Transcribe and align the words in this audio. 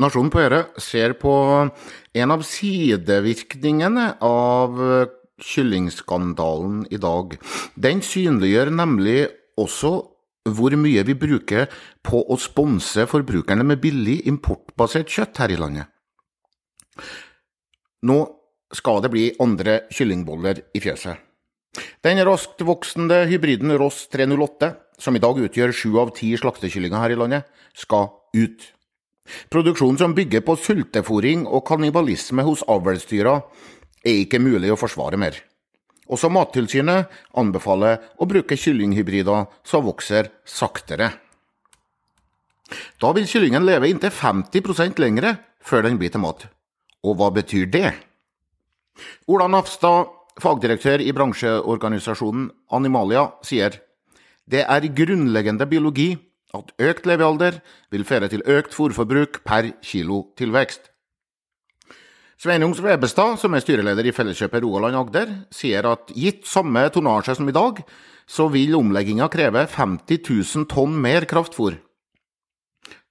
Nasjonen 0.00 0.30
på 0.32 0.40
Øre 0.40 0.60
ser 0.80 1.12
på 1.20 1.32
en 2.16 2.32
av 2.32 2.44
sidevirkningene 2.46 4.06
av 4.24 4.78
kyllingskandalen 5.44 6.86
i 6.92 7.00
dag. 7.00 7.36
Den 7.76 8.00
synliggjør 8.04 8.72
nemlig 8.72 9.28
også 9.60 9.92
hvor 10.48 10.74
mye 10.80 11.04
vi 11.04 11.16
bruker 11.20 11.68
på 12.06 12.22
å 12.32 12.38
sponse 12.40 13.04
forbrukerne 13.10 13.66
med 13.66 13.82
billig 13.82 14.22
importbasert 14.30 15.10
kjøtt 15.12 15.42
her 15.42 15.52
i 15.52 15.58
landet. 15.60 15.90
Nå 18.08 18.20
skal 18.72 19.02
det 19.04 19.12
bli 19.12 19.26
andre 19.42 19.82
kyllingboller 19.92 20.62
i 20.72 20.80
fjøset. 20.80 21.18
Den 22.02 22.18
raskt 22.26 22.62
voksende 22.66 23.26
hybriden 23.30 23.72
Ross 23.78 24.06
308, 24.10 24.72
som 25.00 25.16
i 25.16 25.22
dag 25.22 25.38
utgjør 25.38 25.74
sju 25.76 25.92
av 26.00 26.14
ti 26.16 26.32
slaktekyllinger 26.40 27.04
her 27.04 27.14
i 27.14 27.18
landet, 27.20 27.48
skal 27.76 28.08
ut. 28.34 28.64
Produksjon 29.52 29.98
som 30.00 30.14
bygger 30.16 30.44
på 30.46 30.56
sultefòring 30.58 31.46
og 31.46 31.64
kannibalisme 31.68 32.44
hos 32.46 32.64
avlsdyra, 32.68 33.38
er 34.04 34.22
ikke 34.24 34.40
mulig 34.42 34.72
å 34.72 34.78
forsvare 34.80 35.18
mer. 35.20 35.36
Også 36.10 36.30
Mattilsynet 36.32 37.10
anbefaler 37.38 38.00
å 38.18 38.26
bruke 38.26 38.58
kyllinghybrider 38.58 39.46
som 39.66 39.84
vokser 39.86 40.32
saktere. 40.48 41.12
Da 43.02 43.10
vil 43.14 43.28
kyllingen 43.30 43.66
leve 43.66 43.90
inntil 43.90 44.12
50% 44.14 44.98
lengre 45.02 45.36
før 45.62 45.86
den 45.86 45.98
blir 46.00 46.10
til 46.10 46.22
mat. 46.22 46.46
Og 47.06 47.16
hva 47.18 47.30
betyr 47.34 47.70
det? 47.70 47.92
Ola 49.30 49.46
Nafstad, 49.50 50.10
fagdirektør 50.40 51.02
i 51.02 51.12
bransjeorganisasjonen 51.14 52.50
Animalia, 52.74 53.28
sier 53.46 53.78
det 54.50 54.64
er 54.66 54.90
grunnleggende 54.96 55.66
biologi 55.70 56.12
at 56.56 56.72
økt 56.82 57.06
levealder 57.06 57.60
vil 57.92 58.06
føre 58.06 58.30
til 58.30 58.42
økt 58.46 58.74
fôrforbruk 58.74 59.42
per 59.46 59.72
kilo 59.82 60.30
tilvekst. 60.38 60.90
Sveinung 62.40 62.72
Svebestad, 62.72 63.36
som 63.36 63.52
er 63.52 63.60
styreleder 63.60 64.06
i 64.08 64.14
Felleskjøpet 64.16 64.62
Rogaland 64.64 64.96
Agder, 64.96 65.32
sier 65.52 65.84
at 65.90 66.08
gitt 66.16 66.46
samme 66.48 66.86
tonnasje 66.88 67.36
som 67.36 67.50
i 67.50 67.52
dag, 67.52 67.82
så 68.24 68.46
vil 68.48 68.78
omlegginga 68.78 69.28
kreve 69.28 69.66
50 69.68 70.22
000 70.24 70.68
tonn 70.70 70.94
mer 70.96 71.26
kraftfôr. 71.28 71.76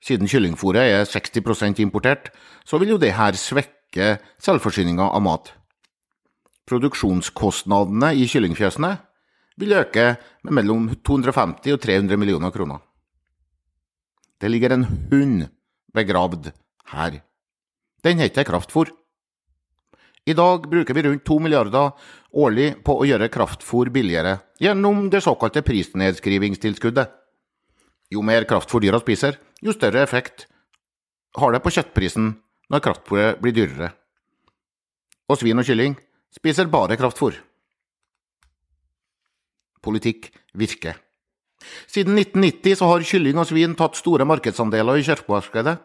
Siden 0.01 0.31
kyllingfôret 0.31 0.81
er 0.81 1.05
60% 1.05 1.77
importert, 1.83 2.31
så 2.65 2.81
vil 2.81 2.95
jo 2.95 2.97
det 2.97 3.13
her 3.19 3.37
svekke 3.37 4.15
selvforsyninga 4.41 5.11
av 5.13 5.21
mat. 5.21 5.53
Produksjonskostnadene 6.65 8.15
i 8.17 8.25
kyllingfjøsene 8.29 8.95
vil 9.61 9.77
øke 9.77 10.15
med 10.47 10.55
mellom 10.57 10.89
250 11.05 11.75
og 11.75 11.81
300 11.85 12.17
millioner 12.17 12.49
kroner. 12.55 12.88
Det 14.39 14.49
ligger 14.49 14.71
en 14.71 14.85
hund 15.11 15.47
begravd 15.93 16.51
her. 16.93 17.21
Den 18.03 18.21
heter 18.23 18.47
kraftfôr. 18.47 18.87
I 20.25 20.33
dag 20.33 20.69
bruker 20.69 20.93
vi 20.93 21.03
rundt 21.03 21.25
to 21.25 21.39
milliarder 21.39 21.91
årlig 22.31 22.83
på 22.85 22.95
å 22.99 23.07
gjøre 23.07 23.31
kraftfôr 23.33 23.89
billigere 23.91 24.37
gjennom 24.61 25.07
det 25.11 25.23
såkalte 25.25 25.63
prisnedskrivingstilskuddet. 25.65 27.09
Jo 28.13 28.23
mer 28.25 28.45
kraftfôr 28.49 28.83
dyra 28.83 29.01
spiser, 29.01 29.35
jo 29.61 29.73
større 29.75 30.03
effekt 30.05 30.47
har 31.37 31.53
det 31.53 31.61
på 31.63 31.73
kjøttprisen 31.75 32.31
når 32.69 32.85
kraftfôret 32.85 33.41
blir 33.43 33.55
dyrere. 33.57 33.91
Og 35.29 35.41
svin 35.41 35.59
og 35.59 35.67
kylling 35.67 35.97
spiser 36.33 36.71
bare 36.71 36.97
kraftfôr. 36.97 37.35
Politikk 39.83 40.31
virker. 40.57 40.97
Siden 41.87 42.17
1990 42.17 42.79
så 42.79 42.87
har 42.89 43.05
kylling 43.05 43.39
og 43.41 43.47
svin 43.49 43.75
tatt 43.77 43.97
store 43.99 44.27
markedsandeler 44.29 44.99
i 44.99 45.05
kjøttmarkedet, 45.05 45.75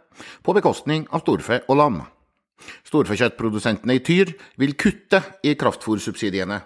på 0.45 0.55
bekostning 0.57 1.07
av 1.11 1.25
storfe 1.25 1.63
og 1.69 1.79
lam. 1.81 2.03
Storfekjøttprodusentene 2.87 3.97
i 3.97 4.03
Tyr 4.05 4.31
vil 4.61 4.77
kutte 4.79 5.21
i 5.45 5.55
kraftfôrsubsidiene. 5.59 6.61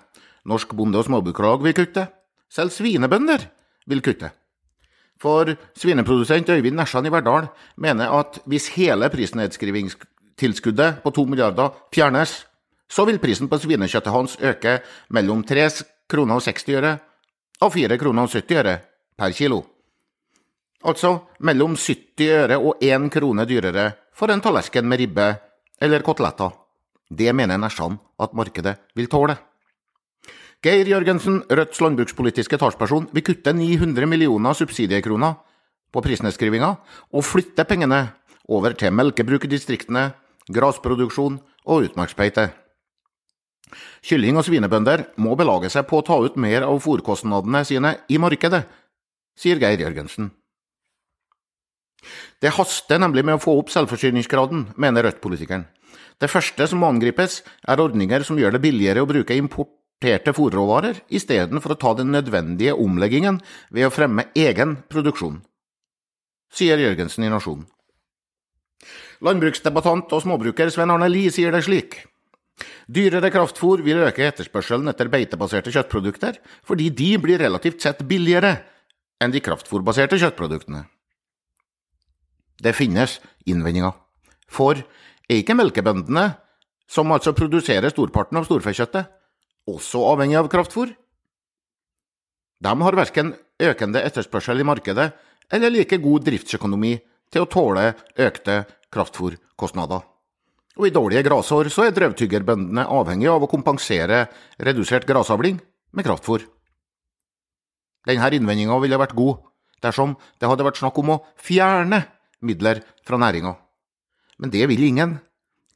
Norsk 0.49 0.75
Bonde- 0.77 1.01
og 1.01 1.09
Småbrukarlag 1.09 1.65
vil 1.65 1.77
kutte. 1.77 2.09
Selv 2.49 2.73
svinebønder 2.73 3.49
vil 3.89 4.03
kutte. 4.05 4.31
For 5.19 5.51
svineprodusent 5.75 6.49
Øyvind 6.49 6.79
Nesjan 6.79 7.07
i 7.07 7.11
Verdal 7.13 7.49
mener 7.77 8.13
at 8.21 8.39
hvis 8.47 8.69
hele 8.77 9.09
prisnedskrivingstilskuddet 9.11 11.03
på 11.03 11.11
to 11.11 11.25
milliarder 11.27 11.75
fjernes, 11.93 12.45
så 12.89 13.05
vil 13.05 13.19
prisen 13.19 13.49
på 13.49 13.59
svinekjøttet 13.59 14.13
hans 14.15 14.37
øke 14.41 14.79
mellom 15.11 15.43
3 15.45 15.69
kroner 16.09 16.39
og 16.39 16.43
60 16.43 16.77
øre 16.79 16.99
og 17.61 17.73
4 17.75 17.99
kroner 17.99 18.23
og 18.23 18.31
70 18.31 18.61
øre 18.63 18.79
per 19.19 19.35
kilo. 19.35 19.65
Altså 20.87 21.11
mellom 21.43 21.75
70 21.75 22.31
øre 22.39 22.59
og 22.63 22.83
1 22.85 23.11
krone 23.11 23.47
dyrere 23.51 23.91
for 24.15 24.31
en 24.31 24.43
tallerken 24.43 24.87
med 24.87 25.03
ribbe 25.03 25.27
eller 25.83 26.05
koteletter. 26.07 26.55
Det 27.11 27.33
mener 27.35 27.59
Nesjan 27.59 27.99
at 28.21 28.35
markedet 28.37 28.77
vil 28.95 29.09
tåle. 29.11 29.37
Geir 30.63 30.89
Jørgensen, 30.91 31.45
Rødts 31.47 31.81
landbrukspolitiske 31.81 32.59
talsperson, 32.59 33.07
vil 33.15 33.23
kutte 33.23 33.53
900 33.55 34.09
millioner 34.11 34.57
subsidiekroner 34.59 35.37
på 35.95 36.03
prisnedskrivinga 36.03 36.73
og 37.15 37.25
flytte 37.25 37.65
pengene 37.65 38.09
over 38.49 38.75
til 38.75 38.91
melkebruk 38.93 39.47
i 39.47 39.53
distriktene, 39.53 40.11
grasproduksjon 40.51 41.39
og 41.69 41.87
utmarksbeite. 41.87 42.49
Kylling- 44.03 44.39
og 44.41 44.47
svinebønder 44.49 45.05
må 45.21 45.37
belage 45.39 45.71
seg 45.71 45.87
på 45.87 46.01
å 46.01 46.07
ta 46.07 46.19
ut 46.19 46.37
mer 46.41 46.67
av 46.67 46.81
fòrkostnadene 46.83 47.65
sine 47.69 47.95
i 48.09 48.19
markedet, 48.19 48.65
sier 49.39 49.61
Geir 49.63 49.81
Jørgensen. 49.87 50.33
Det 52.43 52.55
haster 52.55 53.01
nemlig 53.03 53.25
med 53.27 53.39
å 53.39 53.43
få 53.43 53.57
opp 53.59 53.73
selvforsyningsgraden, 53.75 54.69
mener 54.79 55.07
Rødt-politikeren. 55.07 55.67
Det 56.19 56.31
første 56.31 56.67
som 56.71 56.83
må 56.83 56.91
angripes, 56.91 57.43
er 57.67 57.83
ordninger 57.83 58.25
som 58.27 58.39
gjør 58.39 58.57
det 58.57 58.63
billigere 58.63 59.03
å 59.03 59.09
bruke 59.11 59.37
importerte 59.39 60.35
fôrråvarer, 60.35 61.03
istedenfor 61.15 61.75
å 61.75 61.79
ta 61.79 61.95
den 61.99 62.13
nødvendige 62.15 62.75
omleggingen 62.75 63.41
ved 63.75 63.89
å 63.89 63.95
fremme 63.95 64.29
egen 64.39 64.77
produksjon, 64.91 65.41
sier 66.55 66.81
Jørgensen 66.83 67.27
i 67.27 67.33
Nasjonen. 67.33 67.67
Landbruksdebattant 69.27 70.13
og 70.15 70.23
småbruker 70.23 70.71
Sven 70.71 70.93
Arne 70.95 71.09
Lie 71.11 71.33
sier 71.35 71.51
det 71.55 71.65
slik. 71.67 72.05
Dyrere 72.91 73.31
kraftfôr 73.35 73.83
vil 73.87 74.05
øke 74.07 74.27
etterspørselen 74.27 74.91
etter 74.91 75.11
beitebaserte 75.11 75.73
kjøttprodukter, 75.75 76.39
fordi 76.67 76.89
de 76.95 77.11
blir 77.23 77.43
relativt 77.43 77.83
sett 77.83 78.05
billigere 78.07 78.57
enn 79.23 79.35
de 79.35 79.43
kraftfôrbaserte 79.43 80.19
kjøttproduktene. 80.21 80.85
Det 82.59 82.75
finnes 82.75 83.19
innvendinger, 83.47 83.95
for 84.51 84.79
er 85.29 85.41
ikke 85.41 85.57
melkebøndene, 85.59 86.33
som 86.89 87.13
altså 87.13 87.35
produserer 87.37 87.93
storparten 87.93 88.41
av 88.41 88.47
storfekjøttet, 88.49 89.11
også 89.69 90.01
avhengig 90.15 90.39
av 90.41 90.49
kraftfôr? 90.51 90.95
De 92.59 92.75
har 92.83 92.97
verken 92.99 93.35
økende 93.63 94.03
etterspørsel 94.03 94.63
i 94.63 94.67
markedet 94.67 95.11
eller 95.53 95.73
like 95.73 96.01
god 96.03 96.25
driftsøkonomi 96.27 96.97
til 97.31 97.45
å 97.45 97.51
tåle 97.51 97.93
økte 98.17 98.63
kraftfôrkostnader. 98.95 100.03
Og 100.79 100.87
i 100.87 100.95
dårlige 100.95 101.25
grasår 101.27 101.71
så 101.75 101.89
er 101.89 101.95
drøvtyggerbøndene 101.95 102.87
avhengig 102.87 103.29
av 103.31 103.45
å 103.45 103.51
kompensere 103.51 104.27
redusert 104.63 105.07
grasavling 105.07 105.59
med 105.93 106.07
kraftfôr. 106.07 106.45
Denne 108.09 108.31
innvendinga 108.33 108.79
ville 108.81 109.01
vært 109.01 109.17
god 109.19 109.43
dersom 109.85 110.17
det 110.41 110.49
hadde 110.49 110.65
vært 110.67 110.81
snakk 110.81 110.99
om 111.03 111.15
å 111.15 111.23
fjerne 111.37 112.03
midler 112.41 112.81
fra 113.07 113.19
næringa. 113.21 113.55
Men 114.39 114.55
det 114.55 114.67
vil 114.71 114.87
ingen. 114.89 115.19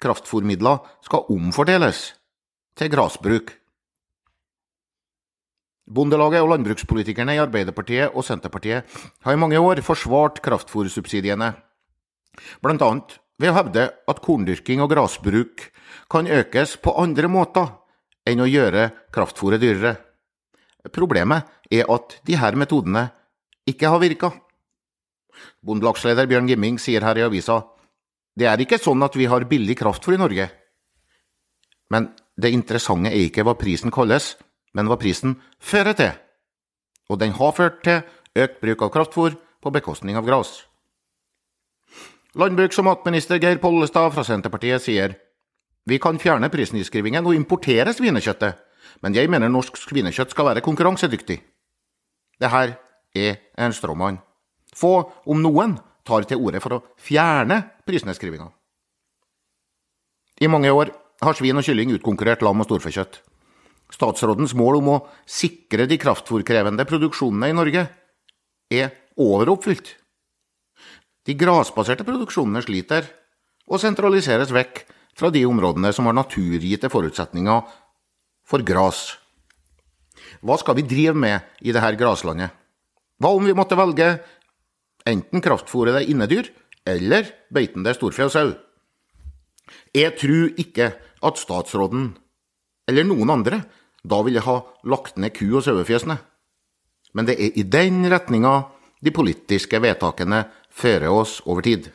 Kraftfòrmidler 0.03 0.81
skal 1.07 1.29
omfordeles 1.31 2.09
til 2.79 2.89
grasbruk. 2.91 3.53
Bondelaget 5.93 6.43
og 6.43 6.53
landbrukspolitikerne 6.55 7.37
i 7.37 7.43
Arbeiderpartiet 7.43 8.15
og 8.17 8.25
Senterpartiet 8.27 8.89
har 9.23 9.35
i 9.35 9.39
mange 9.39 9.61
år 9.61 9.83
forsvart 9.85 10.41
kraftfòrsubsidiene, 10.43 11.53
annet 12.63 13.19
ved 13.39 13.51
å 13.51 13.57
hevde 13.59 13.85
at 14.09 14.23
korndyrking 14.25 14.83
og 14.83 14.91
grasbruk 14.95 15.69
kan 16.11 16.31
økes 16.31 16.77
på 16.83 16.95
andre 16.99 17.29
måter 17.29 17.75
enn 18.27 18.41
å 18.41 18.49
gjøre 18.49 18.91
kraftfòret 19.13 19.63
dyrere. 19.63 19.97
Problemet 20.91 21.47
er 21.71 21.87
at 21.93 22.17
de 22.27 22.37
her 22.37 22.57
metodene 22.59 23.07
ikke 23.69 23.91
har 23.93 24.03
virka. 24.03 24.33
Bondelagsleder 25.63 26.27
Bjørn 26.27 26.49
Gimming 26.51 26.81
sier 26.83 27.05
her 27.07 27.21
i 27.21 27.27
avisa 27.27 27.61
det 28.39 28.49
er 28.49 28.61
ikke 28.65 28.81
sånn 28.81 29.03
at 29.05 29.17
vi 29.19 29.27
har 29.29 29.45
billig 29.49 29.77
kraftfôr 29.77 30.17
i 30.17 30.21
Norge. 30.21 30.49
Men 31.93 32.09
det 32.41 32.53
interessante 32.55 33.13
er 33.13 33.27
ikke 33.27 33.45
hva 33.45 33.55
prisen 33.61 33.93
kalles, 33.93 34.35
men 34.73 34.89
hva 34.89 34.97
prisen 35.01 35.37
fører 35.61 35.97
til. 35.99 36.13
Og 37.13 37.21
den 37.21 37.35
har 37.37 37.53
ført 37.53 37.83
til 37.85 38.01
økt 38.41 38.61
bruk 38.63 38.87
av 38.87 38.93
kraftfôr 38.95 39.37
på 39.37 39.73
bekostning 39.75 40.17
av 40.17 40.25
gras. 40.25 40.63
Landbruks- 42.33 42.81
og 42.81 42.89
matminister 42.89 43.37
Geir 43.37 43.61
Pollestad 43.61 44.15
fra 44.15 44.25
Senterpartiet 44.25 44.81
sier 44.81 45.19
vi 45.85 45.99
kan 46.01 46.17
fjerne 46.23 46.49
prisnedskrivingen 46.49 47.27
og 47.27 47.37
importere 47.37 47.93
svinekjøttet, 47.93 48.55
men 49.03 49.15
jeg 49.17 49.31
mener 49.31 49.51
norsk 49.53 49.77
svinekjøtt 49.81 50.35
skal 50.35 50.51
være 50.51 50.65
konkurransedyktig. 50.65 51.39
Det 52.41 52.51
her 52.51 52.77
er 53.15 53.41
en 53.59 53.75
stråmann. 53.77 54.21
Få, 54.75 55.11
om 55.29 55.43
noen, 55.43 55.77
tar 56.07 56.27
til 56.27 56.41
orde 56.43 56.61
for 56.63 56.79
å 56.79 56.83
fjerne 56.99 57.61
prisnedskrivinga. 57.87 58.49
I 60.43 60.51
mange 60.51 60.73
år 60.75 60.91
har 61.23 61.37
svin 61.39 61.61
og 61.61 61.67
kylling 61.67 61.93
utkonkurrert 61.95 62.43
lam 62.43 62.63
og 62.65 62.67
storfekjøtt. 62.67 63.21
Statsrådens 63.93 64.57
mål 64.59 64.81
om 64.81 64.89
å 64.95 65.01
sikre 65.29 65.87
de 65.87 65.99
kraftfòrkrevende 66.01 66.87
produksjonene 66.89 67.53
i 67.53 67.57
Norge 67.57 67.85
er 68.73 68.95
overoppfylt. 69.21 69.93
De 71.29 71.37
grasbaserte 71.39 72.07
produksjonene 72.09 72.65
sliter 72.65 73.07
og 73.69 73.79
sentraliseres 73.83 74.51
vekk 74.55 74.83
fra 75.19 75.31
de 75.31 75.45
områdene 75.47 75.93
som 75.95 76.09
har 76.09 76.17
naturgitte 76.17 76.91
forutsetninger 76.91 77.69
for 78.53 78.65
gras. 78.67 79.15
Hva 80.45 80.59
skal 80.61 80.77
vi 80.77 80.85
drive 80.85 81.17
med 81.17 81.41
i 81.65 81.73
dette 81.73 81.97
graslandet? 81.97 82.53
Hva 83.23 83.31
om 83.33 83.47
vi 83.47 83.55
måtte 83.57 83.79
velge 83.79 84.17
enten 85.09 85.43
kraftfôrede 85.43 86.05
innedyr 86.11 86.51
eller 86.89 87.31
beitende 87.55 87.95
storfe 87.97 88.27
og 88.27 88.35
sau? 88.35 88.51
Jeg 89.95 90.19
tror 90.21 90.51
ikke 90.59 90.91
at 91.23 91.39
statsråden, 91.39 92.11
eller 92.91 93.07
noen 93.07 93.31
andre, 93.31 93.63
da 94.03 94.19
ville 94.27 94.43
ha 94.43 94.59
lagt 94.85 95.17
ned 95.17 95.33
ku- 95.37 95.57
og 95.57 95.65
sauefjesene. 95.65 96.19
Men 97.15 97.29
det 97.29 97.39
er 97.39 97.57
i 97.57 97.63
den 97.63 98.03
retninga 98.11 98.55
de 99.03 99.13
politiske 99.15 99.79
vedtakene 99.81 100.45
fører 100.71 101.13
oss 101.13 101.41
over 101.47 101.63
tid. 101.63 101.91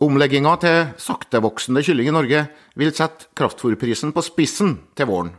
Omlegginga 0.00 0.54
til 0.62 0.78
saktevoksende 0.96 1.82
kylling 1.84 2.06
i 2.08 2.12
Norge 2.14 2.38
vil 2.80 2.92
sette 2.96 3.26
kraftfôrprisen 3.36 4.14
på 4.16 4.22
spissen 4.24 4.78
til 4.96 5.10
våren. 5.10 5.34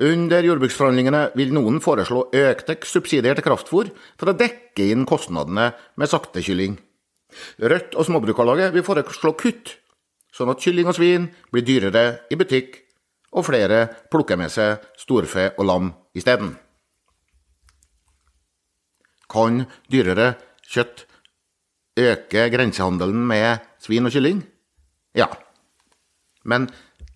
Under 0.00 0.44
jordbruksforhandlingene 0.44 1.22
vil 1.36 1.54
noen 1.56 1.78
foreslå 1.80 2.26
økte 2.36 2.76
subsidier 2.84 3.38
til 3.38 3.46
kraftfôr 3.46 3.88
for 4.20 4.28
å 4.28 4.36
dekke 4.36 4.90
inn 4.92 5.08
kostnadene 5.08 5.70
med 5.96 6.12
saktekylling. 6.12 6.76
Rødt 7.64 7.96
og 7.96 8.10
Småbrukarlaget 8.10 8.74
vil 8.76 8.84
foreslå 8.84 9.32
kutt, 9.40 9.72
sånn 10.36 10.52
at 10.52 10.60
kylling 10.60 10.92
og 10.92 10.98
svin 11.00 11.30
blir 11.48 11.64
dyrere 11.64 12.04
i 12.28 12.36
butikk, 12.36 12.76
og 13.32 13.46
flere 13.48 13.86
plukker 14.12 14.36
med 14.36 14.52
seg 14.52 14.84
storfe 15.00 15.54
og 15.56 15.64
lam 15.64 15.92
isteden. 16.12 16.58
Kan 19.32 19.64
dyrere 19.88 20.34
kjøtt 20.68 21.06
øke 22.00 22.48
grensehandelen 22.52 23.22
med 23.28 23.64
svin 23.82 24.08
og 24.08 24.14
kylling? 24.14 24.42
Ja. 25.16 25.28
Men 26.44 26.68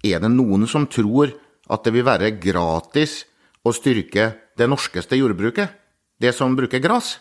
er 0.04 0.20
det 0.22 0.30
noen 0.32 0.66
som 0.70 0.88
tror 0.90 1.32
at 1.70 1.84
det 1.86 1.94
vil 1.94 2.06
være 2.06 2.34
gratis 2.36 3.22
å 3.64 3.72
styrke 3.72 4.32
det 4.58 4.68
norskeste 4.68 5.16
jordbruket, 5.18 5.70
det 6.20 6.34
som 6.36 6.56
bruker 6.56 6.82
gress? 6.82 7.18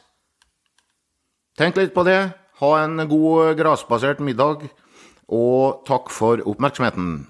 Tenk 1.58 1.78
litt 1.78 1.94
på 1.96 2.06
det. 2.08 2.34
Ha 2.62 2.72
en 2.84 3.06
god 3.10 3.58
grasbasert 3.58 4.22
middag, 4.24 4.66
og 5.30 5.84
takk 5.88 6.12
for 6.14 6.42
oppmerksomheten. 6.50 7.24